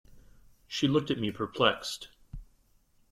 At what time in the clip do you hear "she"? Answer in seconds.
0.65-0.87